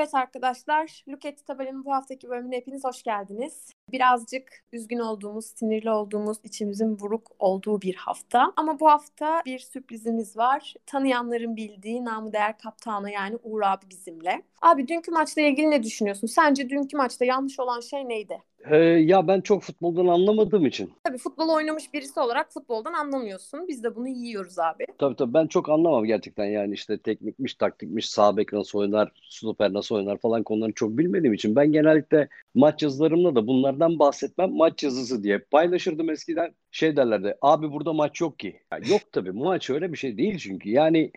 [0.00, 3.70] Evet arkadaşlar, Look at Tabel'in bu haftaki bölümüne hepiniz hoş geldiniz.
[3.92, 8.52] Birazcık üzgün olduğumuz, sinirli olduğumuz, içimizin buruk olduğu bir hafta.
[8.56, 10.74] Ama bu hafta bir sürprizimiz var.
[10.86, 14.42] Tanıyanların bildiği namı değer kaptanı yani Uğur abi bizimle.
[14.62, 16.26] Abi dünkü maçla ilgili ne düşünüyorsun?
[16.26, 18.42] Sence dünkü maçta yanlış olan şey neydi?
[18.64, 20.92] Ee, ya ben çok futboldan anlamadığım için.
[21.04, 23.68] Tabii futbol oynamış birisi olarak futboldan anlamıyorsun.
[23.68, 24.86] Biz de bunu yiyoruz abi.
[24.98, 29.72] Tabii tabii ben çok anlamam gerçekten yani işte teknikmiş, taktikmiş, sağ bek nasıl oynar, stoper
[29.72, 34.82] nasıl oynar falan konularını çok bilmediğim için ben genellikle maç yazılarımda da bunlardan bahsetmem maç
[34.82, 36.54] yazısı diye paylaşırdım eskiden.
[36.70, 38.60] Şey derlerdi abi burada maç yok ki.
[38.72, 41.12] Ya yok tabii maç öyle bir şey değil çünkü yani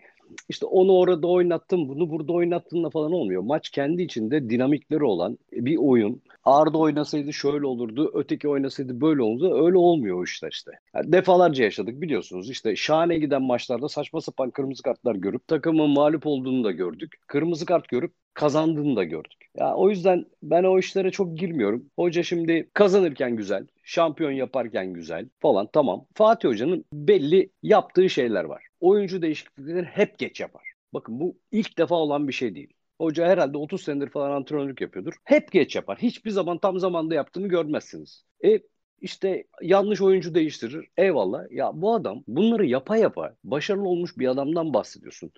[0.48, 3.42] işte onu orada oynattım, bunu burada oynattığında falan olmuyor.
[3.42, 6.22] Maç kendi içinde dinamikleri olan bir oyun.
[6.44, 9.64] Arda oynasaydı şöyle olurdu, öteki oynasaydı böyle olurdu.
[9.66, 10.72] Öyle olmuyor o işler işte.
[10.94, 12.50] Yani defalarca yaşadık biliyorsunuz.
[12.50, 17.14] İşte şahane giden maçlarda saçma sapan kırmızı kartlar görüp takımın mağlup olduğunu da gördük.
[17.26, 19.44] Kırmızı kart görüp kazandığını da gördük.
[19.58, 21.90] Ya o yüzden ben o işlere çok girmiyorum.
[21.96, 26.06] Hoca şimdi kazanırken güzel, şampiyon yaparken güzel falan tamam.
[26.14, 28.66] Fatih Hoca'nın belli yaptığı şeyler var.
[28.84, 30.62] Oyuncu değişiklikleri hep geç yapar.
[30.94, 32.72] Bakın bu ilk defa olan bir şey değil.
[32.98, 35.14] Hoca herhalde 30 senedir falan antrenörlük yapıyordur.
[35.24, 35.98] Hep geç yapar.
[35.98, 38.24] Hiçbir zaman tam zamanda yaptığını görmezsiniz.
[38.44, 38.60] E
[39.00, 40.88] işte yanlış oyuncu değiştirir.
[40.96, 41.50] Eyvallah.
[41.50, 45.32] Ya bu adam bunları yapa yapa başarılı olmuş bir adamdan bahsediyorsun.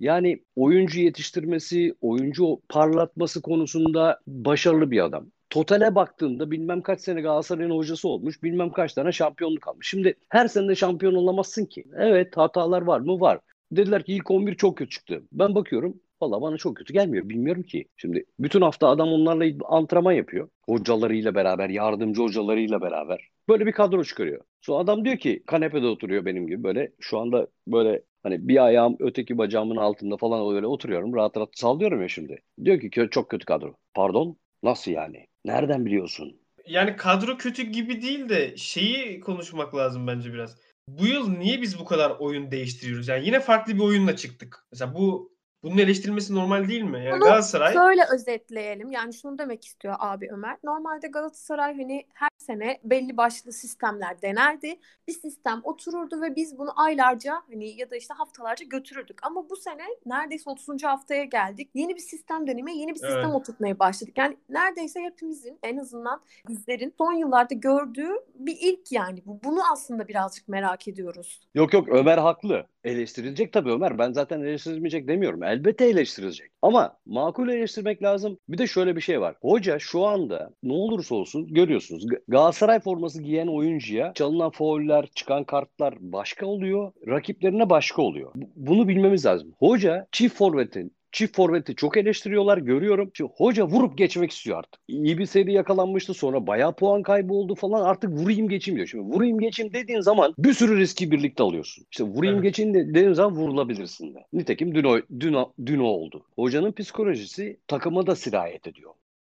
[0.00, 5.32] Yani oyuncu yetiştirmesi, oyuncu parlatması konusunda başarılı bir adam.
[5.50, 9.88] Totale baktığında bilmem kaç sene Galatasaray'ın hocası olmuş, bilmem kaç tane şampiyonluk almış.
[9.88, 11.84] Şimdi her sene de şampiyon olamazsın ki.
[11.96, 13.20] Evet hatalar var mı?
[13.20, 13.40] Var.
[13.72, 15.22] Dediler ki ilk 11 çok kötü çıktı.
[15.32, 17.28] Ben bakıyorum Valla bana çok kötü gelmiyor.
[17.28, 17.84] Bilmiyorum ki.
[17.96, 20.48] Şimdi bütün hafta adam onlarla antrenman yapıyor.
[20.66, 23.28] Hocalarıyla beraber, yardımcı hocalarıyla beraber.
[23.48, 24.44] Böyle bir kadro çıkarıyor.
[24.60, 26.92] Sonra adam diyor ki kanepede oturuyor benim gibi böyle.
[27.00, 31.14] Şu anda böyle hani bir ayağım öteki bacağımın altında falan öyle oturuyorum.
[31.14, 32.42] Rahat rahat sallıyorum ya şimdi.
[32.64, 33.74] Diyor ki çok kötü kadro.
[33.94, 34.36] Pardon?
[34.62, 35.26] Nasıl yani?
[35.44, 36.40] Nereden biliyorsun?
[36.66, 40.56] Yani kadro kötü gibi değil de şeyi konuşmak lazım bence biraz.
[40.88, 43.08] Bu yıl niye biz bu kadar oyun değiştiriyoruz?
[43.08, 44.66] Yani yine farklı bir oyunla çıktık.
[44.72, 45.32] Mesela bu
[45.62, 47.04] bunun eleştirilmesi normal değil mi?
[47.04, 48.90] Yani Bunu Galatasaray şöyle özetleyelim.
[48.90, 50.56] Yani şunu demek istiyor abi Ömer.
[50.64, 54.78] Normalde Galatasaray hani her sene belli başlı sistemler denerdi.
[55.08, 59.18] Bir sistem otururdu ve biz bunu aylarca hani ya da işte haftalarca götürürdük.
[59.26, 60.84] Ama bu sene neredeyse 30.
[60.84, 61.70] haftaya geldik.
[61.74, 63.34] Yeni bir sistem deneme, yeni bir sistem Evet.
[63.34, 64.18] oturtmaya başladık.
[64.18, 69.40] Yani neredeyse hepimizin en azından bizlerin son yıllarda gördüğü bir ilk yani bu.
[69.44, 71.40] Bunu aslında birazcık merak ediyoruz.
[71.54, 72.66] Yok yok Ömer haklı.
[72.84, 73.98] Eleştirilecek tabii Ömer.
[73.98, 75.42] Ben zaten eleştirilmeyecek demiyorum.
[75.42, 76.50] Elbette eleştirilecek.
[76.62, 78.38] Ama makul eleştirmek lazım.
[78.48, 79.36] Bir de şöyle bir şey var.
[79.42, 82.06] Hoca şu anda ne olursa olsun görüyorsunuz.
[82.10, 86.92] G- Galatasaray forması giyen oyuncuya çalınan fauller, çıkan kartlar başka oluyor.
[87.06, 88.32] Rakiplerine başka oluyor.
[88.34, 89.54] Bu- Bunu bilmemiz lazım.
[89.58, 93.10] Hoca çift forvetin Çift forveti çok eleştiriyorlar görüyorum.
[93.14, 94.80] Şimdi hoca vurup geçmek istiyor artık.
[94.88, 98.88] İyi bir seri yakalanmıştı sonra bayağı puan kaybı oldu falan artık vurayım geçeyim diyor.
[98.88, 101.86] Şimdi vurayım geçeyim dediğin zaman bir sürü riski birlikte alıyorsun.
[101.90, 102.44] İşte vurayım Evet.
[102.44, 104.18] geçeyim de- dediğin zaman vurulabilirsin de.
[104.32, 106.24] Nitekim dün o, dün, o- dün o oldu.
[106.36, 108.90] Hocanın psikolojisi takıma da sirayet ediyor.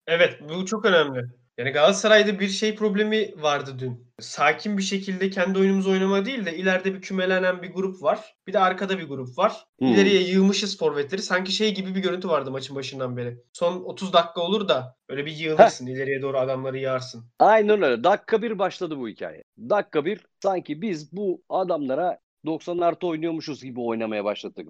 [0.08, 1.26] Evet, bu çok önemli.
[1.58, 4.08] Yani Galatasaray'da bir şey problemi vardı dün.
[4.20, 8.36] Sakin bir şekilde kendi oyunumuzu oynama değil de ileride bir kümelenen bir grup var.
[8.48, 9.66] Bir de arkada bir grup var.
[9.80, 9.88] Hmm.
[9.88, 11.22] İleriye yığmışız forvetleri.
[11.22, 13.38] Sanki şey gibi bir görüntü vardı maçın başından beri.
[13.54, 15.88] Son 30 dakika olur da öyle bir yığılırsın.
[15.88, 17.26] ileriye doğru adamları yağarsın.
[17.40, 18.04] Aynen öyle.
[18.04, 19.44] Dakika bir başladı bu hikaye.
[19.58, 24.68] Dakika bir sanki biz bu adamlara 90 artı oynuyormuşuz gibi oynamaya başladık.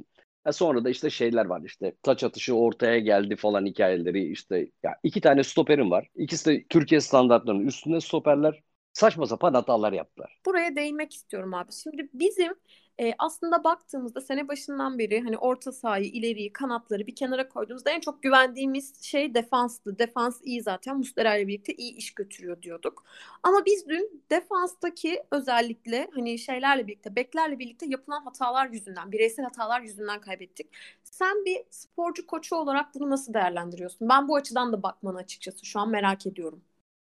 [0.48, 4.96] Ha sonra da işte şeyler var işte taç atışı ortaya geldi falan hikayeleri işte ya
[5.04, 6.08] iki tane stoperim var.
[6.16, 8.64] İkisi de Türkiye standartlarının üstünde stoperler.
[8.94, 10.40] Saçma sapan hatalar yaptılar.
[10.46, 11.72] buraya değinmek istiyorum abi.
[11.74, 12.54] Şimdi bizim
[13.00, 18.00] e, aslında baktığımızda sene başından beri hani orta sahayı, ileriyi, kanatları bir kenara koyduğumuzda en
[18.00, 20.00] çok güvendiğimiz şey defanstı.
[20.00, 20.98] Defans iyi zaten.
[20.98, 23.04] Muslera ile birlikte iyi iş götürüyor diyorduk.
[23.44, 29.82] Ama biz dün defanstaki özellikle hani şeylerle birlikte, beklerle birlikte yapılan hatalar yüzünden, bireysel hatalar
[29.82, 30.68] yüzünden kaybettik.
[31.04, 34.10] Sen bir sporcu koçu olarak bunu nasıl değerlendiriyorsun?
[34.10, 36.62] Ben bu açıdan da bakmanı açıkçası şu an merak ediyorum.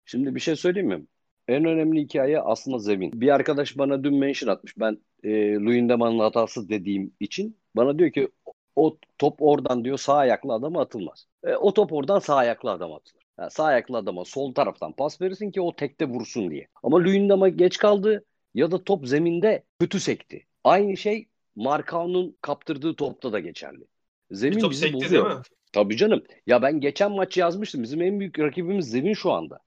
[0.05, 1.05] Şimdi bir şey söyleyeyim mi?
[1.47, 3.21] En önemli hikaye aslında zemin.
[3.21, 4.79] Bir arkadaş bana dün mention atmış.
[4.79, 8.29] Ben e, Luyendama'nın hatası dediğim için bana diyor ki
[8.75, 11.27] o top oradan diyor sağ ayaklı adama atılmaz.
[11.43, 13.23] E, o top oradan sağ ayaklı adama atılır.
[13.39, 16.67] Yani sağ ayaklı adama sol taraftan pas verirsin ki o tekte vursun diye.
[16.83, 20.45] Ama Luyendama geç kaldı ya da top zeminde kötü sekti.
[20.63, 23.83] Aynı şey Markao'nun kaptırdığı topta da geçerli.
[24.31, 25.25] Bir Zemin top bizi sekti bozuyor.
[25.25, 25.43] değil mi?
[25.73, 26.23] Tabii canım.
[26.47, 27.83] Ya ben geçen maç yazmıştım.
[27.83, 29.59] Bizim en büyük rakibimiz zemin şu anda.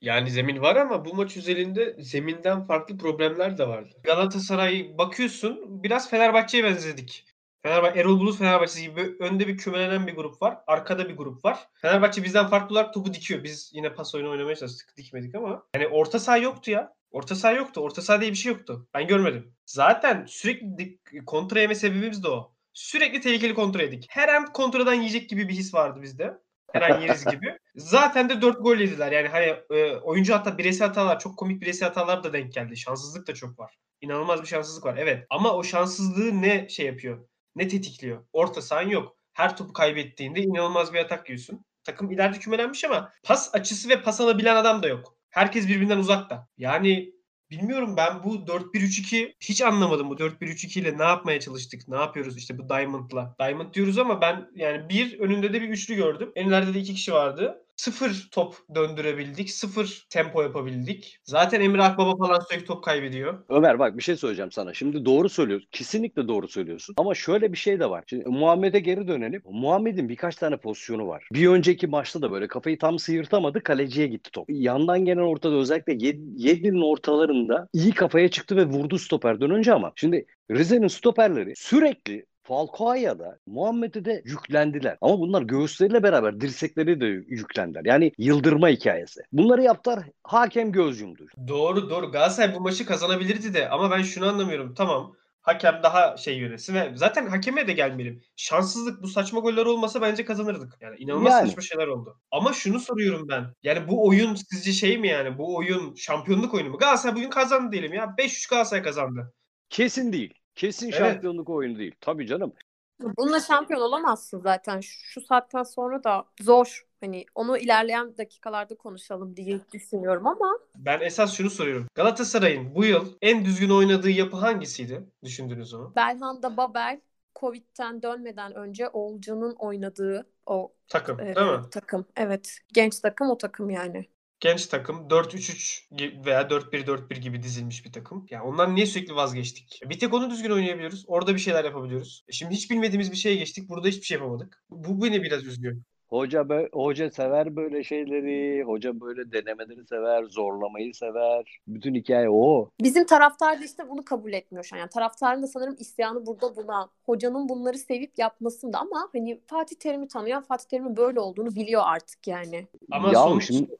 [0.00, 3.94] Yani zemin var ama bu maç üzerinde zeminden farklı problemler de vardı.
[4.02, 7.24] Galatasaray bakıyorsun biraz Fenerbahçe'ye benzedik.
[7.62, 10.58] Fenerbahçe, Erol Bulut Fenerbahçesi gibi önde bir kümelenen bir grup var.
[10.66, 11.68] Arkada bir grup var.
[11.74, 13.44] Fenerbahçe bizden farklı olarak topu dikiyor.
[13.44, 14.96] Biz yine pas oyunu oynamaya çalıştık.
[14.96, 15.62] Dikmedik ama.
[15.72, 16.94] Hani orta saha yoktu ya.
[17.10, 17.80] Orta saha yoktu.
[17.80, 18.88] Orta saha diye bir şey yoktu.
[18.94, 19.54] Ben görmedim.
[19.66, 22.52] Zaten sürekli kontra yeme sebebimiz de o.
[22.72, 24.06] Sürekli tehlikeli kontra yedik.
[24.08, 26.38] Her an kontradan yiyecek gibi bir his vardı bizde.
[26.72, 27.58] Her an yeriz gibi.
[27.76, 29.12] Zaten de 4 gol yediler.
[29.12, 32.76] Yani hani e, oyuncu hatta bireysel hatalar, çok komik bireysel hatalar da denk geldi.
[32.76, 33.78] Şanssızlık da çok var.
[34.00, 34.96] İnanılmaz bir şanssızlık var.
[34.98, 35.26] Evet.
[35.30, 37.28] Ama o şanssızlığı ne şey yapıyor?
[37.56, 38.24] Ne tetikliyor?
[38.32, 39.16] Orta sahan yok.
[39.32, 41.64] Her topu kaybettiğinde inanılmaz bir atak yiyorsun.
[41.84, 45.16] Takım ileride kümelenmiş ama pas açısı ve pas alabilen adam da yok.
[45.30, 46.48] Herkes birbirinden uzakta.
[46.56, 47.12] Yani
[47.50, 51.88] bilmiyorum ben bu 4-1-3-2 hiç anlamadım bu 4-1-3-2 ile ne yapmaya çalıştık?
[51.88, 53.36] Ne yapıyoruz işte bu Diamond'la?
[53.40, 56.32] Diamond diyoruz ama ben yani bir önünde de bir üçlü gördüm.
[56.34, 57.65] Enlerde de iki kişi vardı.
[57.76, 59.50] Sıfır top döndürebildik.
[59.50, 61.18] Sıfır tempo yapabildik.
[61.24, 63.44] Zaten Emre Akbaba falan sürekli top kaybediyor.
[63.48, 64.74] Ömer bak bir şey söyleyeceğim sana.
[64.74, 65.68] Şimdi doğru söylüyorsun.
[65.72, 66.94] Kesinlikle doğru söylüyorsun.
[66.98, 68.04] Ama şöyle bir şey de var.
[68.06, 69.42] Şimdi Muhammed'e geri dönelim.
[69.44, 71.28] Muhammed'in birkaç tane pozisyonu var.
[71.32, 73.62] Bir önceki maçta da böyle kafayı tam sıyırtamadı.
[73.62, 74.46] Kaleciye gitti top.
[74.48, 80.26] Yandan gelen ortada özellikle 7'nin ortalarında iyi kafaya çıktı ve vurdu stoperden önce ama şimdi
[80.50, 84.98] Rize'nin stoperleri sürekli Falcao'ya da Muhammed'e de yüklendiler.
[85.00, 87.84] Ama bunlar göğüsleriyle beraber dirsekleri de yüklendiler.
[87.84, 89.20] Yani yıldırma hikayesi.
[89.32, 90.04] Bunları yaptılar.
[90.22, 91.26] Hakem göz yumdu.
[91.48, 92.12] Doğru doğru.
[92.12, 94.74] Galatasaray bu maçı kazanabilirdi de ama ben şunu anlamıyorum.
[94.74, 98.22] Tamam hakem daha şey yönetsin ve zaten hakeme de gelmeyelim.
[98.36, 100.72] Şanssızlık bu saçma goller olmasa bence kazanırdık.
[100.80, 101.48] Yani inanılmaz yani.
[101.48, 102.20] saçma şeyler oldu.
[102.30, 103.54] Ama şunu soruyorum ben.
[103.62, 105.38] Yani bu oyun sizce şey mi yani?
[105.38, 106.78] Bu oyun şampiyonluk oyunu mu?
[106.78, 108.04] Galatasaray bugün kazandı diyelim ya.
[108.04, 109.32] 5-3 Galatasaray kazandı.
[109.70, 110.34] Kesin değil.
[110.56, 110.98] Kesin evet.
[110.98, 111.94] şampiyonluk oyunu değil.
[112.00, 112.52] Tabii canım.
[113.00, 114.80] Bununla şampiyon olamazsın zaten.
[114.80, 116.86] Şu saatten sonra da zor.
[117.00, 120.58] Hani onu ilerleyen dakikalarda konuşalım diye düşünüyorum ama.
[120.76, 121.86] Ben esas şunu soruyorum.
[121.94, 125.06] Galatasaray'ın bu yıl en düzgün oynadığı yapı hangisiydi?
[125.24, 125.92] Düşündünüz onu.
[125.96, 127.00] Belhanda Babel
[127.40, 131.60] Covid'den dönmeden önce Olcan'ın oynadığı o takım e, değil mi?
[131.70, 132.06] Takım.
[132.16, 132.58] Evet.
[132.72, 134.06] Genç takım o takım yani
[134.40, 138.26] genç takım 4-3-3 veya 4-1-4-1 gibi dizilmiş bir takım.
[138.30, 139.80] Yani ondan niye sürekli vazgeçtik?
[139.84, 141.04] Bir tek onu düzgün oynayabiliyoruz.
[141.06, 142.24] Orada bir şeyler yapabiliyoruz.
[142.28, 143.68] E şimdi hiç bilmediğimiz bir şeye geçtik.
[143.68, 144.64] Burada hiçbir şey yapamadık.
[144.70, 145.76] Bu beni biraz üzüyor.
[146.08, 148.62] Hoca be, hoca sever böyle şeyleri.
[148.64, 151.58] Hoca böyle denemeleri sever, zorlamayı sever.
[151.68, 152.70] Bütün hikaye o.
[152.80, 154.80] Bizim taraftar da işte bunu kabul etmiyor şu an.
[154.80, 156.88] Yani taraftarın da sanırım isyanı burada buna.
[157.06, 162.26] Hocanın bunları sevip yapmasında ama hani Fatih Terim'i tanıyan Fatih Terim'in böyle olduğunu biliyor artık
[162.26, 162.66] yani.
[162.90, 163.38] Ama ya son...
[163.38, 163.76] şimdi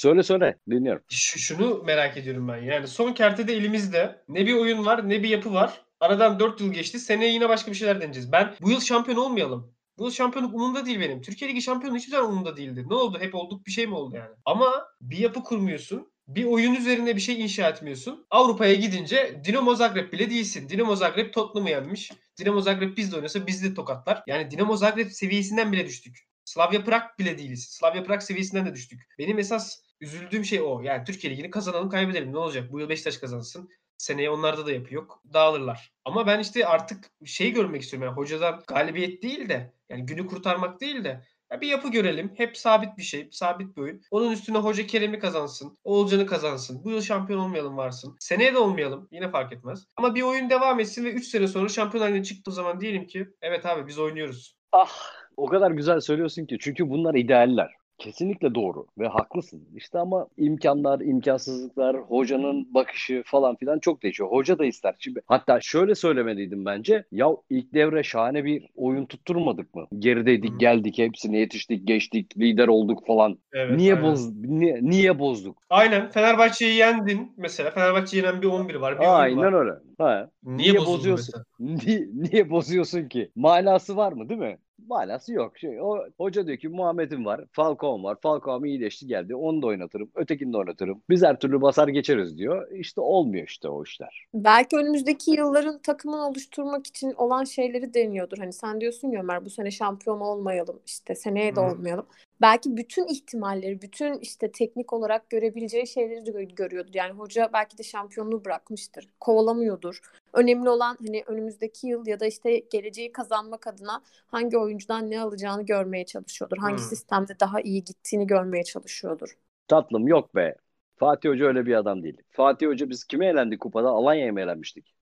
[0.00, 1.02] Söyle söyle dinliyorum.
[1.08, 2.56] Şu, şunu merak ediyorum ben.
[2.56, 5.82] Yani son kertede elimizde ne bir oyun var ne bir yapı var.
[6.00, 6.98] Aradan 4 yıl geçti.
[6.98, 8.32] Seneye yine başka bir şeyler deneyeceğiz.
[8.32, 9.74] Ben bu yıl şampiyon olmayalım.
[9.98, 11.22] Bu yıl şampiyonluk umurumda değil benim.
[11.22, 12.84] Türkiye Ligi şampiyonu hiçbir zaman umurumda değildi.
[12.88, 13.18] Ne oldu?
[13.20, 14.30] Hep olduk bir şey mi oldu yani?
[14.44, 16.12] Ama bir yapı kurmuyorsun.
[16.28, 18.26] Bir oyun üzerine bir şey inşa etmiyorsun.
[18.30, 20.68] Avrupa'ya gidince Dinamo Zagreb bile değilsin.
[20.68, 22.12] Dinamo Zagreb Tottenham'ı yenmiş.
[22.38, 24.22] Dinamo Zagreb bizde oynasa bizde tokatlar.
[24.26, 26.30] Yani Dinamo Zagreb seviyesinden bile düştük.
[26.44, 27.64] Slavia Prag bile değiliz.
[27.70, 29.00] Slavia Prag seviyesinden de düştük.
[29.18, 30.80] Benim esas üzüldüğüm şey o.
[30.80, 32.32] Yani Türkiye Ligi'ni kazanalım kaybedelim.
[32.32, 32.72] Ne olacak?
[32.72, 33.68] Bu yıl Beşiktaş kazansın.
[33.98, 35.22] Seneye onlarda da yapı yok.
[35.32, 35.92] Dağılırlar.
[36.04, 38.08] Ama ben işte artık şey görmek istiyorum.
[38.08, 42.32] Yani hocadan galibiyet değil de yani günü kurtarmak değil de ya bir yapı görelim.
[42.36, 43.28] Hep sabit bir şey.
[43.32, 44.02] Sabit bir oyun.
[44.10, 45.78] Onun üstüne Hoca Kerem'i kazansın.
[45.84, 46.84] Oğulcan'ı kazansın.
[46.84, 48.16] Bu yıl şampiyon olmayalım varsın.
[48.20, 49.08] Seneye de olmayalım.
[49.12, 49.86] Yine fark etmez.
[49.96, 53.28] Ama bir oyun devam etsin ve 3 sene sonra şampiyon haline çıktığı zaman diyelim ki
[53.42, 54.56] evet abi biz oynuyoruz.
[54.72, 54.92] Ah
[55.36, 56.56] o kadar güzel söylüyorsun ki.
[56.60, 57.79] Çünkü bunlar idealler.
[58.00, 59.62] Kesinlikle doğru ve haklısın.
[59.76, 64.30] İşte ama imkanlar, imkansızlıklar, hocanın bakışı falan filan çok değişiyor.
[64.30, 64.94] Hoca da ister.
[64.98, 67.04] Şimdi hatta şöyle söylemeliydim bence.
[67.12, 69.86] Ya ilk devre şahane bir oyun tutturmadık mı?
[69.98, 73.38] Gerideydik, geldik, hepsine yetiştik, geçtik, lider olduk falan.
[73.52, 74.10] Evet, niye aynen.
[74.10, 75.58] boz niye, niye bozduk?
[75.70, 76.10] Aynen.
[76.10, 77.70] Fenerbahçe'yi yendin mesela.
[77.70, 79.52] Fenerbahçe yenen bir 11 var, bir Aynen var.
[79.52, 79.72] öyle.
[79.98, 80.30] Ha.
[80.44, 81.44] Niye, niye bozuyorsun?
[81.60, 83.30] Niye, niye bozuyorsun ki?
[83.36, 84.58] Manası var mı değil mi?
[84.88, 85.58] manası yok.
[85.58, 88.16] Şey, o hoca diyor ki Muhammed'im var, Falcao var.
[88.22, 89.34] Falcao iyileşti geldi.
[89.34, 90.10] Onu da oynatırım.
[90.14, 91.02] Ötekini de oynatırım.
[91.10, 92.70] Biz her türlü basar geçeriz diyor.
[92.72, 94.26] İşte olmuyor işte o işler.
[94.34, 98.38] Belki önümüzdeki yılların takımını oluşturmak için olan şeyleri deniyordur.
[98.38, 100.80] Hani sen diyorsun ya Ömer bu sene şampiyon olmayalım.
[100.86, 102.06] işte seneye de olmayalım
[102.40, 106.94] belki bütün ihtimalleri, bütün işte teknik olarak görebileceği şeyleri de görüyordur.
[106.94, 109.08] Yani hoca belki de şampiyonluğu bırakmıştır.
[109.20, 110.00] Kovalamıyordur.
[110.32, 115.62] Önemli olan hani önümüzdeki yıl ya da işte geleceği kazanmak adına hangi oyuncudan ne alacağını
[115.62, 116.56] görmeye çalışıyordur.
[116.58, 116.88] Hangi hmm.
[116.88, 119.38] sistemde daha iyi gittiğini görmeye çalışıyordur.
[119.68, 120.54] Tatlım yok be.
[120.96, 122.16] Fatih Hoca öyle bir adam değil.
[122.30, 123.88] Fatih Hoca biz kime elendik kupada?
[123.88, 124.94] Alanya'ya mı elenmiştik?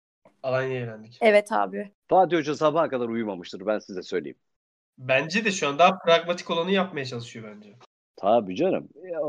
[0.43, 1.19] Alanya'ya elendik.
[1.21, 1.93] Evet abi.
[2.09, 4.39] Fatih Hoca sabaha kadar uyumamıştır ben size söyleyeyim.
[4.99, 7.75] Bence de şu an daha pragmatik olanı yapmaya çalışıyor bence.
[8.17, 8.89] Tabii canım.
[9.05, 9.21] Ya,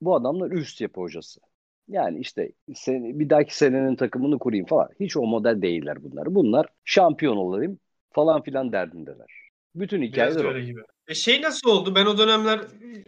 [0.00, 1.40] bu adamlar üst yapı hocası.
[1.88, 4.88] Yani işte sen, bir dahaki senenin takımını kurayım falan.
[5.00, 6.34] Hiç o model değiller bunlar.
[6.34, 7.78] Bunlar şampiyon olayım.
[8.12, 9.50] falan filan derdindeler.
[9.74, 10.48] Bütün Biraz hikayeler o.
[10.48, 10.80] öyle gibi.
[11.08, 11.94] E şey nasıl oldu?
[11.94, 12.60] Ben o dönemler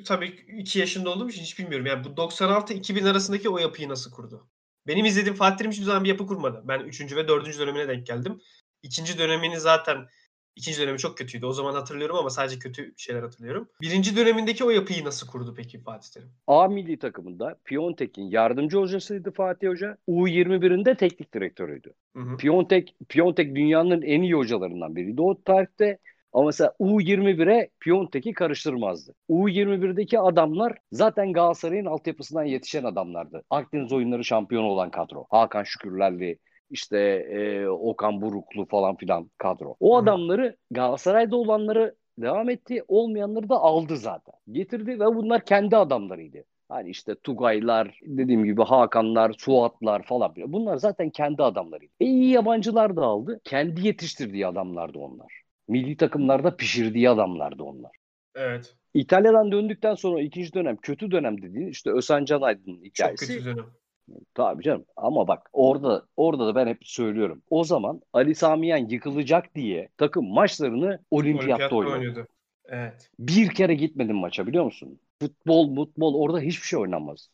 [0.07, 0.27] tabii
[0.59, 1.87] 2 yaşında olduğum için hiç bilmiyorum.
[1.87, 4.47] Yani bu 96-2000 arasındaki o yapıyı nasıl kurdu?
[4.87, 6.63] Benim izlediğim Fatih Terim hiçbir zaman bir yapı kurmadı.
[6.65, 7.17] Ben 3.
[7.17, 7.59] ve 4.
[7.59, 8.41] dönemine denk geldim.
[8.83, 10.07] İkinci dönemini zaten
[10.57, 11.47] ikinci dönemi çok kötüydü.
[11.47, 13.69] O zaman hatırlıyorum ama sadece kötü şeyler hatırlıyorum.
[13.81, 16.29] Birinci dönemindeki o yapıyı nasıl kurdu peki Fatih Terim?
[16.47, 19.97] A milli takımında Piontek'in yardımcı hocasıydı Fatih Hoca.
[20.09, 21.95] U21'inde teknik direktörüydü.
[22.17, 22.37] Hı hı.
[22.37, 25.99] Piontek, Piontek dünyanın en iyi hocalarından biriydi o tarihte.
[26.33, 29.15] Ama mesela U21'e Piontek'i karıştırmazdı.
[29.29, 33.43] U21'deki adamlar zaten Galatasaray'ın altyapısından yetişen adamlardı.
[33.51, 35.25] Akdeniz oyunları şampiyonu olan kadro.
[35.31, 36.39] Hakan Şükürlerli,
[36.73, 36.99] işte
[37.31, 39.77] e, Okan Buruklu falan filan kadro.
[39.81, 44.35] O adamları Galatasaray'da olanları devam etti, olmayanları da aldı zaten.
[44.51, 46.45] Getirdi ve bunlar kendi adamlarıydı.
[46.69, 50.35] Hani işte Tugaylar, dediğim gibi Hakanlar, Suatlar falan.
[50.37, 51.93] Bunlar zaten kendi adamlarıydı.
[52.01, 53.41] E iyi yabancılar da aldı.
[53.45, 55.43] Kendi yetiştirdiği adamlardı onlar.
[55.69, 57.93] Milli takımlarda pişirdiği adamlardı onlar.
[58.35, 58.77] Evet.
[58.95, 63.27] İtalya'dan döndükten sonra ikinci dönem kötü dönem dediğin işte Özcan Can Aydın'ın Çok hikayesi.
[63.27, 63.67] kötü dönem.
[64.35, 64.85] Tabii canım.
[64.97, 67.43] Ama bak orada orada da ben hep söylüyorum.
[67.51, 71.95] O zaman Ali Samiyen yıkılacak diye takım maçlarını olimpiyatta oynadı.
[71.95, 72.27] oynuyordu.
[72.65, 73.11] Evet.
[73.19, 75.01] Bir kere gitmedim maça biliyor musun?
[75.21, 77.29] Futbol, futbol orada hiçbir şey oynanmaz.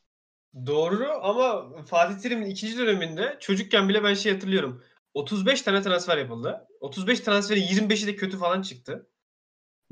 [0.67, 4.83] Doğru ama Fatih Terim'in ikinci döneminde çocukken bile ben şey hatırlıyorum.
[5.15, 6.67] 35 tane transfer yapıldı.
[6.81, 9.07] 35 transferin 25'i de kötü falan çıktı.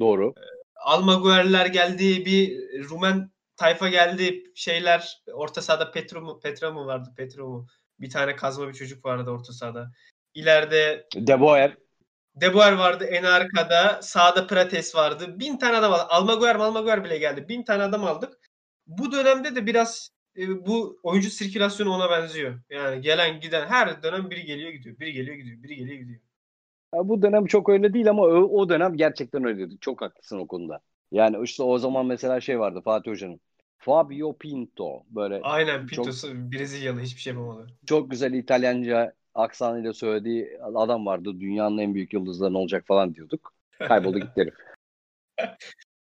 [0.01, 0.35] Doğru.
[0.85, 7.49] Almaguer'ler geldi, bir Rumen tayfa geldi, şeyler orta sahada Petro mu, Petra mı vardı, Petro
[7.49, 7.67] mu?
[8.01, 9.93] Bir tane kazma bir çocuk vardı orta sahada.
[10.35, 11.77] İleride De Boer.
[12.35, 14.03] De Boer vardı en arkada.
[14.03, 15.41] Sağda Prates vardı.
[15.41, 16.07] Bin tane adam aldık.
[16.09, 17.49] Almaguer Almaguer bile geldi.
[17.49, 18.39] Bin tane adam aldık.
[18.87, 22.61] Bu dönemde de biraz e, bu oyuncu sirkülasyonu ona benziyor.
[22.71, 24.99] Yani gelen giden her dönem biri geliyor gidiyor.
[24.99, 25.63] Biri geliyor gidiyor.
[25.63, 26.21] Biri geliyor gidiyor.
[26.95, 29.75] Ya bu dönem çok öyle değil ama o, o dönem gerçekten öyleydi.
[29.81, 30.81] Çok haklısın o konuda.
[31.13, 33.41] Yani işte o zaman mesela şey vardı Fatih Hoca'nın.
[33.79, 37.67] Fabio Pinto böyle Aynen çok Pinto'su Brezilyalı hiçbir şey yapamadı.
[37.87, 41.41] çok güzel İtalyanca aksanıyla söylediği adam vardı.
[41.41, 43.55] Dünyanın en büyük yıldızları olacak falan diyorduk.
[43.79, 44.55] Kayboldu gitti herif.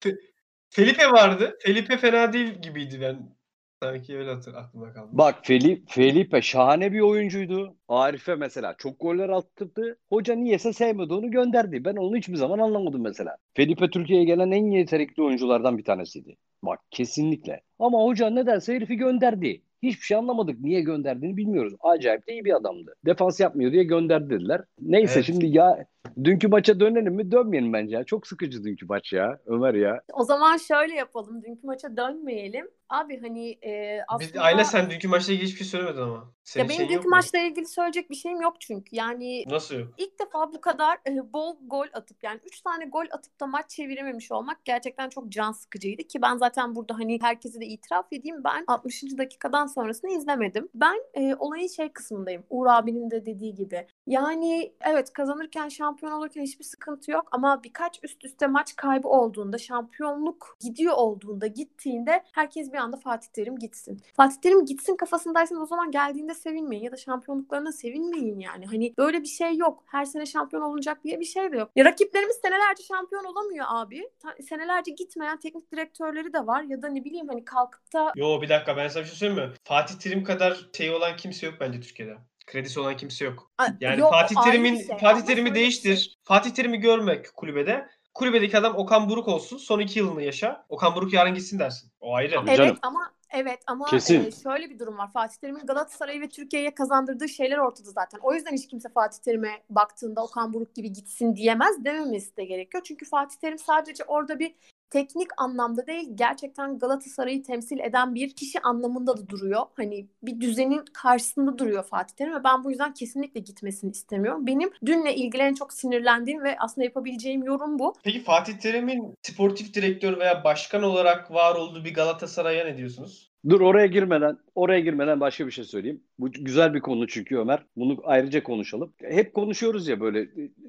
[0.69, 1.57] Felipe vardı.
[1.61, 3.38] Felipe fena değil gibiydi ben.
[3.83, 5.09] Sanki öyle hatır, aklımda kaldı.
[5.11, 7.75] Bak Felipe, Felipe şahane bir oyuncuydu.
[7.87, 9.97] Arif'e mesela çok goller attırdı.
[10.09, 11.85] Hoca niyeyse sevmedi onu gönderdi.
[11.85, 13.35] Ben onu hiçbir zaman anlamadım mesela.
[13.53, 16.35] Felipe Türkiye'ye gelen en yetenekli oyunculardan bir tanesiydi.
[16.63, 17.61] Bak kesinlikle.
[17.79, 19.61] Ama hoca nedense herifi gönderdi.
[19.83, 20.59] Hiçbir şey anlamadık.
[20.59, 21.73] Niye gönderdiğini bilmiyoruz.
[21.81, 22.95] Acayip de iyi bir adamdı.
[23.05, 24.61] Defans yapmıyor diye gönderdi dediler.
[24.81, 25.25] Neyse Evet.
[25.25, 25.85] şimdi ya
[26.23, 27.31] dünkü maça dönelim mi?
[27.31, 28.03] Dönmeyelim bence ya.
[28.03, 29.39] Çok sıkıcı dünkü maç ya.
[29.45, 30.01] Ömer ya.
[30.13, 31.43] O zaman şöyle yapalım.
[31.43, 32.67] Dünkü maça dönmeyelim.
[32.89, 34.43] Abi hani e, Biz, aslında...
[34.43, 36.31] Ayla sen dünkü maçla ilgili hiçbir şey söylemedin ama.
[36.43, 38.95] Senin ya benim şeyin dünkü maçla ilgili söyleyecek bir şeyim yok çünkü.
[38.95, 39.87] Yani Nasıl yok?
[39.97, 43.69] ilk defa bu kadar e, bol gol atıp yani 3 tane gol atıp da maç
[43.69, 48.43] çevirememiş olmak gerçekten çok can sıkıcıydı ki ben zaten burada hani herkese de itiraf edeyim
[48.43, 49.03] ben 60.
[49.17, 50.69] dakikadan sonrasını izlemedim.
[50.75, 52.43] Ben e, olayın şey kısmındayım.
[52.49, 53.87] Uğur abinin de dediği gibi.
[54.07, 59.57] Yani evet kazanırken şampiyon olurken hiçbir sıkıntı yok ama birkaç üst üste maç kaybı olduğunda
[59.57, 64.01] şampiyonluk gidiyor olduğunda gittiğinde herkes bir anda Fatih Terim gitsin.
[64.13, 68.65] Fatih Terim gitsin kafasındaysanız o zaman geldiğinde sevinmeyin ya da şampiyonluklarına sevinmeyin yani.
[68.65, 69.83] Hani böyle bir şey yok.
[69.87, 71.71] Her sene şampiyon olunacak diye bir şey de yok.
[71.75, 74.09] Ya rakiplerimiz senelerce şampiyon olamıyor abi.
[74.49, 78.49] Senelerce gitmeyen teknik direktörleri de var ya da ne bileyim hani kalkıp da Yo bir
[78.49, 79.55] dakika ben sana bir şey söyleyeyim mi?
[79.63, 82.17] Fatih Terim kadar şey olan kimse yok bence Türkiye'de.
[82.51, 83.51] Kredisi olan kimse yok.
[83.79, 84.97] Yani yok, Fatih Terim'in şey.
[84.97, 85.97] Fatih Terim'i değiştir.
[85.97, 86.13] şey.
[86.23, 87.89] Fatih Terim'i görmek kulübede.
[88.13, 89.57] Kulübedeki adam Okan Buruk olsun.
[89.57, 90.65] Son iki yılını yaşa.
[90.69, 91.91] Okan Buruk yarın gitsin dersin.
[91.99, 92.35] O ayrı.
[92.35, 92.77] Tabii Evet canım.
[92.81, 94.25] ama evet ama Kesin.
[94.25, 95.11] e, şöyle bir durum var.
[95.11, 98.19] Fatih Terim'in Galatasaray'ı ve Türkiye'ye kazandırdığı şeyler ortada zaten.
[98.23, 102.83] O yüzden hiç kimse Fatih Terim'e baktığında Okan Buruk gibi gitsin diyemez dememesi de gerekiyor.
[102.87, 104.55] Çünkü Fatih Terim sadece orada bir
[104.89, 109.61] teknik anlamda değil gerçekten Galatasaray'ı temsil eden bir kişi anlamında da duruyor.
[109.75, 114.47] Hani bir düzenin karşısında duruyor Fatih Terim ve ben bu yüzden kesinlikle gitmesini istemiyorum.
[114.47, 117.93] Benim dünle ilgili en çok sinirlendiğim ve aslında yapabileceğim yorum bu.
[118.03, 123.29] Peki Fatih Terim'in sportif direktör veya başkan olarak var olduğu bir Galatasaray'a ne diyorsunuz?
[123.49, 126.03] Dur oraya girmeden, oraya girmeden başka bir şey söyleyeyim.
[126.19, 127.65] Bu güzel bir konu çünkü Ömer.
[127.75, 128.93] Bunu ayrıca konuşalım.
[129.01, 130.27] Hep konuşuyoruz ya böyle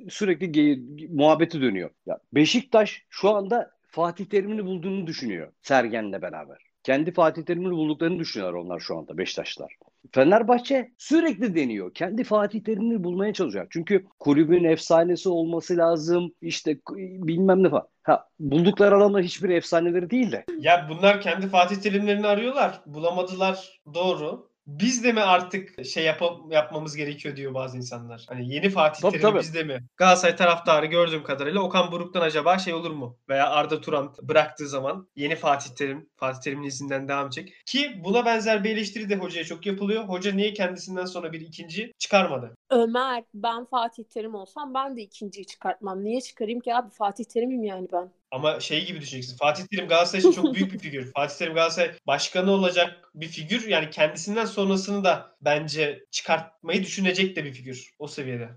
[0.09, 1.91] sürekli ge- muhabbeti dönüyor.
[2.07, 6.59] Ya Beşiktaş şu anda Fatih Terim'ini bulduğunu düşünüyor Sergen'le beraber.
[6.83, 9.77] Kendi Fatih Terim'ini bulduklarını düşünüyorlar onlar şu anda Beşiktaşlar.
[10.13, 11.95] Fenerbahçe sürekli deniyor.
[11.95, 13.67] Kendi Fatih Terim'ini bulmaya çalışacak.
[13.71, 16.33] Çünkü kulübün efsanesi olması lazım.
[16.43, 17.89] İşte bilmem ne falan.
[18.03, 20.45] Ha, buldukları adamlar hiçbir efsaneleri değil de.
[20.59, 22.81] Ya bunlar kendi Fatih Terimlerini arıyorlar.
[22.87, 23.81] Bulamadılar.
[23.95, 24.50] Doğru.
[24.79, 28.25] Biz de mi artık şey yap yapmamız gerekiyor diyor bazı insanlar.
[28.29, 29.41] Hani yeni Fatih Tabii, Terim tabii.
[29.41, 29.79] bizde mi?
[29.97, 33.19] Galatasaray taraftarı gördüğüm kadarıyla Okan Buruk'tan acaba şey olur mu?
[33.29, 37.55] Veya Arda Turan bıraktığı zaman yeni Fatih Terim, Fatih Terim'in izinden devam edecek.
[37.67, 40.05] Ki buna benzer bir eleştiri de hocaya çok yapılıyor.
[40.05, 42.55] Hoca niye kendisinden sonra bir ikinci çıkarmadı?
[42.71, 46.05] Ömer ben Fatih Terim olsam ben de ikinciyi çıkartmam.
[46.05, 48.11] Niye çıkarayım ki abi Fatih Terim'im yani ben.
[48.31, 49.37] Ama şey gibi düşüneceksin.
[49.37, 51.13] Fatih Terim Galatasaray için çok büyük bir figür.
[51.17, 53.69] Fatih Terim Galatasaray başkanı olacak bir figür.
[53.69, 57.91] Yani kendisinden sonrasını da bence çıkartmayı düşünecek de bir figür.
[57.99, 58.49] O seviyede.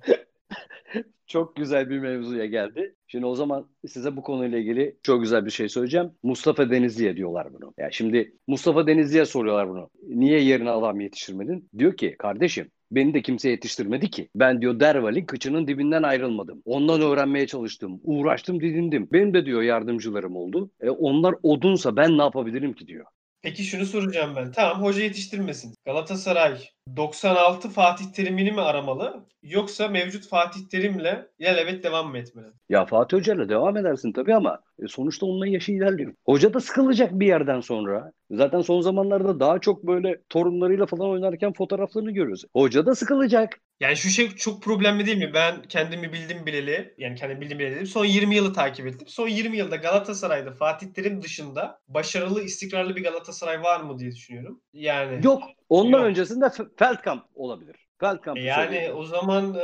[1.28, 2.96] Çok güzel bir mevzuya geldi.
[3.08, 6.12] Şimdi o zaman size bu konuyla ilgili çok güzel bir şey söyleyeceğim.
[6.24, 7.74] Mustafa Denizli'ye diyorlar bunu.
[7.78, 9.90] Ya şimdi Mustafa Denizli'ye soruyorlar bunu.
[10.08, 11.70] Niye yerine adam yetiştirmedin?
[11.78, 14.30] Diyor ki kardeşim beni de kimse yetiştirmedi ki.
[14.36, 16.62] Ben diyor Derval'in kıçının dibinden ayrılmadım.
[16.66, 18.02] Ondan öğrenmeye çalıştım.
[18.04, 19.08] Uğraştım didindim.
[19.14, 20.72] Benim de diyor yardımcılarım oldu.
[20.82, 23.06] E onlar odunsa ben ne yapabilirim ki diyor.
[23.44, 24.52] Peki şunu soracağım ben.
[24.52, 25.74] Tamam hoca yetiştirmesin.
[25.86, 26.58] Galatasaray
[26.96, 29.26] 96 Fatih Terim'ini mi aramalı?
[29.44, 32.48] Yoksa mevcut Fatih Terim'le ilelebet devam mı etmeli?
[32.70, 36.14] Ya Fatih Hoca'yla devam edersin tabii ama e, sonuçta onunla yaşı ilerliyor.
[36.26, 38.12] Hoca da sıkılacak bir yerden sonra.
[38.32, 42.46] Zaten son zamanlarda daha çok böyle torunlarıyla falan oynarken fotoğraflarını görüyoruz.
[42.54, 43.60] Hoca da sıkılacak.
[43.84, 45.34] Yani şu şey çok problemli değil mi?
[45.34, 47.86] Ben kendimi bildim bileli, yani kendimi bildim bileli dedim.
[47.86, 49.08] Son 20 yılı takip ettim.
[49.08, 54.62] Son 20 yılda Galatasaray'da Fatih Terim dışında başarılı, istikrarlı bir Galatasaray var mı diye düşünüyorum.
[54.74, 55.44] Yani Yok.
[55.70, 56.08] Ondan Yok.
[56.08, 56.46] öncesinde
[56.78, 57.88] Feldkamp olabilir.
[58.00, 58.38] Feldkamp.
[58.38, 59.64] E Yani o zaman e,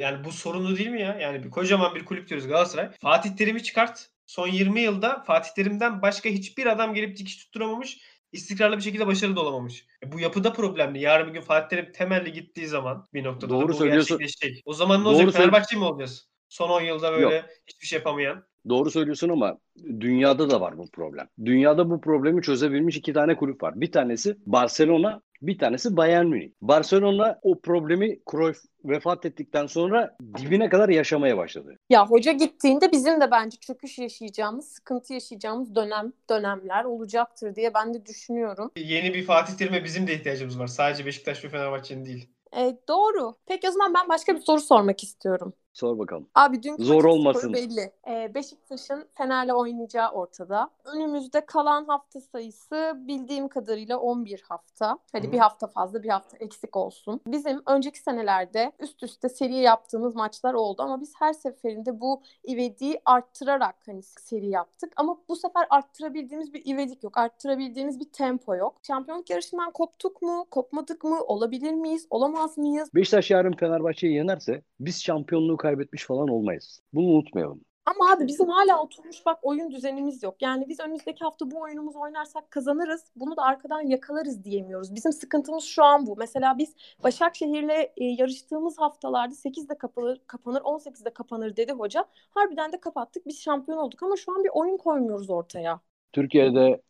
[0.00, 1.18] yani bu sorunlu değil mi ya?
[1.20, 2.90] Yani bir kocaman bir kulüp diyoruz Galatasaray.
[3.00, 4.08] Fatih Terim'i çıkart.
[4.26, 7.98] Son 20 yılda Fatih Terim'den başka hiçbir adam gelip dikiş tutturamamış.
[8.32, 9.86] İstikrarlı bir şekilde başarılı olamamış.
[10.04, 11.00] E, bu yapıda problemli.
[11.00, 14.62] Yarın bir gün Fatih Terim temelli gittiği zaman bir noktada Doğru da bu gerçekleşecek.
[14.64, 15.34] O zaman ne Doğru olacak?
[15.34, 16.28] Fenerbahçe mi olacağız?
[16.48, 18.44] Son 10 yılda böyle hiçbir şey yapamayan.
[18.68, 19.58] Doğru söylüyorsun ama
[20.00, 21.28] dünyada da var bu problem.
[21.44, 23.80] Dünyada bu problemi çözebilmiş iki tane kulüp var.
[23.80, 26.50] Bir tanesi Barcelona, bir tanesi Bayern Münih.
[26.62, 31.76] Barcelona o problemi Cruyff vefat ettikten sonra dibine kadar yaşamaya başladı.
[31.90, 37.94] Ya hoca gittiğinde bizim de bence çöküş yaşayacağımız, sıkıntı yaşayacağımız dönem dönemler olacaktır diye ben
[37.94, 38.70] de düşünüyorum.
[38.76, 40.66] Yeni bir Fatih Terim'e bizim de ihtiyacımız var.
[40.66, 42.28] Sadece Beşiktaş ve Fenerbahçe'nin değil.
[42.56, 43.34] E, doğru.
[43.46, 45.52] Peki o zaman ben başka bir soru sormak istiyorum.
[45.78, 46.26] Sor bakalım.
[46.34, 47.52] Abi dünkü Zor olmasın.
[47.52, 47.92] belli.
[48.08, 50.70] Ee, Beşiktaş'ın Fener'le oynayacağı ortada.
[50.84, 54.98] Önümüzde kalan hafta sayısı bildiğim kadarıyla 11 hafta.
[55.12, 55.32] Hadi Hı.
[55.32, 57.20] bir hafta fazla bir hafta eksik olsun.
[57.26, 63.00] Bizim önceki senelerde üst üste seri yaptığımız maçlar oldu ama biz her seferinde bu ivediği
[63.04, 64.92] arttırarak hani seri yaptık.
[64.96, 67.18] Ama bu sefer arttırabildiğimiz bir ivedik yok.
[67.18, 68.76] Arttırabildiğimiz bir tempo yok.
[68.86, 70.46] Şampiyonluk yarışından koptuk mu?
[70.50, 71.20] Kopmadık mı?
[71.24, 72.06] Olabilir miyiz?
[72.10, 72.90] Olamaz mıyız?
[72.94, 76.80] Beşiktaş yarın Fenerbahçe'yi yenerse biz şampiyonluğu kaybetmiş falan olmayız.
[76.92, 77.60] Bunu unutmayalım.
[77.86, 80.36] Ama abi bizim hala oturmuş bak oyun düzenimiz yok.
[80.40, 83.04] Yani biz önümüzdeki hafta bu oyunumuzu oynarsak kazanırız.
[83.16, 84.94] Bunu da arkadan yakalarız diyemiyoruz.
[84.94, 86.16] Bizim sıkıntımız şu an bu.
[86.16, 92.04] Mesela biz Başakşehir'le e, yarıştığımız haftalarda 8'de kapanır, kapanır 18'de kapanır dedi hoca.
[92.30, 93.26] Harbiden de kapattık.
[93.26, 95.80] Biz şampiyon olduk ama şu an bir oyun koymuyoruz ortaya.
[96.12, 96.82] Türkiye'de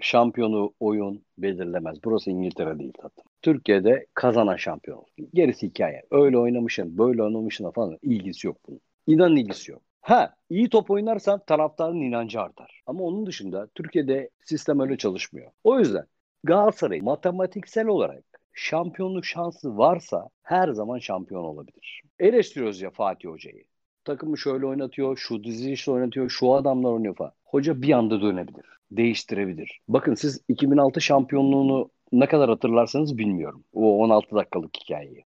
[0.00, 1.98] şampiyonu oyun belirlemez.
[2.04, 3.24] Burası İngiltere değil tatlım.
[3.42, 5.04] Türkiye'de kazanan şampiyon.
[5.34, 6.02] Gerisi hikaye.
[6.10, 8.80] Öyle oynamışsın, böyle oynamışsın falan ilgisi yok bunun.
[9.06, 9.82] İnan ilgisi yok.
[10.00, 12.82] Ha, iyi top oynarsan taraftarın inancı artar.
[12.86, 15.50] Ama onun dışında Türkiye'de sistem öyle çalışmıyor.
[15.64, 16.06] O yüzden
[16.44, 22.02] Galatasaray matematiksel olarak şampiyonluk şansı varsa her zaman şampiyon olabilir.
[22.18, 23.64] Eleştiriyoruz ya Fatih Hoca'yı.
[24.04, 27.32] Takımı şöyle oynatıyor, şu dizi işte oynatıyor, şu adamlar oynuyor falan.
[27.44, 29.80] Hoca bir anda dönebilir, değiştirebilir.
[29.88, 33.64] Bakın siz 2006 şampiyonluğunu ne kadar hatırlarsanız bilmiyorum.
[33.72, 35.24] O 16 dakikalık hikayeyi.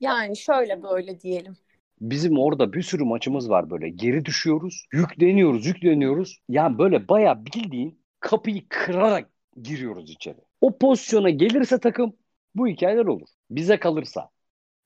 [0.00, 1.56] Yani şöyle böyle diyelim.
[2.00, 3.88] Bizim orada bir sürü maçımız var böyle.
[3.88, 6.38] Geri düşüyoruz, yükleniyoruz, yükleniyoruz.
[6.48, 9.30] Yani böyle bayağı bildiğin kapıyı kırarak
[9.62, 10.38] giriyoruz içeri.
[10.60, 12.16] O pozisyona gelirse takım
[12.54, 13.28] bu hikayeler olur.
[13.50, 14.30] Bize kalırsa.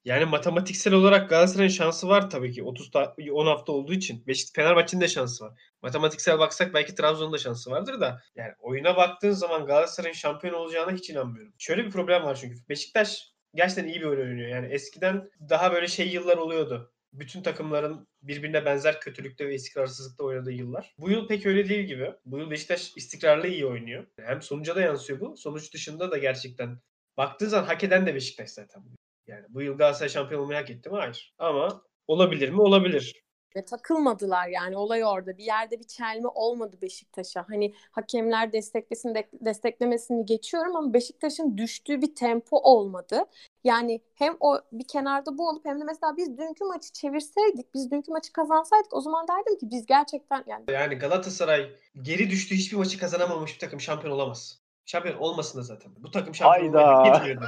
[0.04, 4.26] Yani matematiksel olarak Galatasaray'ın şansı var tabii ki 30 ta- 10 hafta olduğu için.
[4.26, 5.60] Beşiktaş Fenerbahçe'nin de şansı var.
[5.82, 10.92] Matematiksel baksak belki Trabzon'un da şansı vardır da yani oyuna baktığın zaman Galatasaray'ın şampiyon olacağına
[10.92, 11.54] hiç inanmıyorum.
[11.58, 12.56] Şöyle bir problem var çünkü.
[12.68, 14.48] Beşiktaş gerçekten iyi bir oyun oynuyor.
[14.48, 16.92] Yani eskiden daha böyle şey yıllar oluyordu.
[17.12, 20.94] Bütün takımların birbirine benzer kötülükte ve istikrarsızlıkta oynadığı yıllar.
[20.98, 22.12] Bu yıl pek öyle değil gibi.
[22.24, 24.06] Bu yıl Beşiktaş istikrarlı iyi oynuyor.
[24.20, 25.36] Hem sonuca da yansıyor bu.
[25.36, 26.78] Sonuç dışında da gerçekten
[27.16, 28.82] baktığın zaman hak eden de Beşiktaş zaten.
[29.31, 30.97] Yani bu yıl Galatasaray şampiyon olmayı hak etti mi?
[30.97, 31.35] Hayır.
[31.38, 32.61] Ama olabilir mi?
[32.61, 33.23] Olabilir.
[33.57, 35.38] Ve takılmadılar yani olay orada.
[35.38, 37.45] Bir yerde bir çelme olmadı Beşiktaş'a.
[37.49, 43.25] Hani hakemler desteklesin de, desteklemesini geçiyorum ama Beşiktaş'ın düştüğü bir tempo olmadı.
[43.64, 47.90] Yani hem o bir kenarda bu olup hem de mesela biz dünkü maçı çevirseydik, biz
[47.90, 51.71] dünkü maçı kazansaydık o zaman derdim ki biz gerçekten yani Yani Galatasaray
[52.03, 54.61] geri düştüğü hiçbir maçı kazanamamış bir takım şampiyon olamaz.
[54.87, 55.93] Şampiyon olmasın da zaten.
[55.99, 56.90] Bu takım şampiyon Hayda.
[56.93, 57.47] olmayı hak etmiyordu.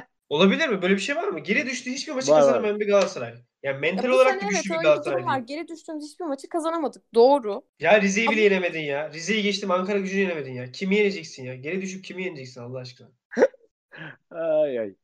[0.28, 0.82] Olabilir mi?
[0.82, 1.40] Böyle bir şey var mı?
[1.40, 2.40] Geri düştü hiçbir maçı Var, var.
[2.42, 3.28] kazanamayan bir Galatasaray.
[3.30, 5.48] Yani Ya mental bu olarak sene da evet güçlü bir öyle bir Galatasaray durum var.
[5.48, 5.58] değil.
[5.58, 7.14] Geri düştüğümüz hiçbir maçı kazanamadık.
[7.14, 7.62] Doğru.
[7.80, 9.10] Ya Rize'yi bile Ama- yenemedin ya.
[9.12, 10.72] Rize'yi geçtim Ankara gücünü yenemedin ya.
[10.72, 11.54] Kimi yeneceksin ya?
[11.54, 13.08] Geri düşüp kimi yeneceksin Allah aşkına?
[14.30, 14.94] Ay ay.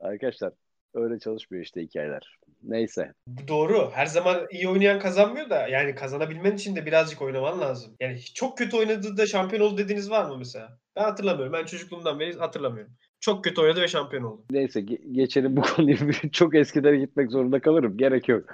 [0.00, 0.52] Arkadaşlar
[0.94, 2.38] öyle çalışmıyor işte hikayeler.
[2.62, 3.12] Neyse.
[3.26, 3.90] Bu Doğru.
[3.94, 7.96] Her zaman iyi oynayan kazanmıyor da yani kazanabilmen için de birazcık oynaman lazım.
[8.00, 10.78] Yani çok kötü oynadı da şampiyon oldu dediğiniz var mı mesela?
[10.96, 11.52] Ben hatırlamıyorum.
[11.52, 12.92] Ben çocukluğumdan beri hatırlamıyorum.
[13.20, 14.44] Çok kötü oynadı ve şampiyon oldu.
[14.50, 15.96] Neyse ge- geçelim bu konuyu.
[16.32, 17.96] Çok eskilere gitmek zorunda kalırım.
[17.96, 18.44] Gerek yok.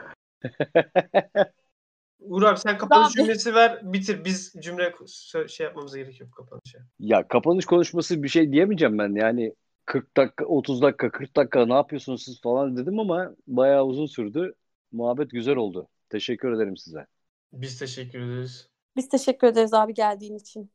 [2.20, 4.24] Uğur abi sen kapanış Daha- cümlesi ver bitir.
[4.24, 4.92] Biz cümle
[5.48, 6.79] şey yapmamıza gerek yok kapanışa.
[7.00, 9.14] Ya kapanış konuşması bir şey diyemeyeceğim ben.
[9.14, 9.55] Yani
[9.87, 14.55] 40 dakika, 30 dakika, 40 dakika ne yapıyorsunuz siz falan dedim ama bayağı uzun sürdü.
[14.92, 15.88] Muhabbet güzel oldu.
[16.09, 17.07] Teşekkür ederim size.
[17.53, 18.68] Biz teşekkür ederiz.
[18.96, 20.70] Biz teşekkür ederiz abi geldiğin için.